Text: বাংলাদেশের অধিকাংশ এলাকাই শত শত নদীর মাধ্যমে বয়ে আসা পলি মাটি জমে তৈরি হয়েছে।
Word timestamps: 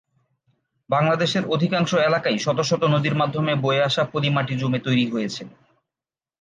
বাংলাদেশের 0.89 1.43
অধিকাংশ 1.45 1.91
এলাকাই 2.01 2.37
শত 2.39 2.59
শত 2.61 2.83
নদীর 2.85 3.15
মাধ্যমে 3.15 3.53
বয়ে 3.55 3.81
আসা 3.83 4.03
পলি 4.05 4.29
মাটি 4.29 4.53
জমে 4.57 4.79
তৈরি 4.79 5.05
হয়েছে। 5.11 5.43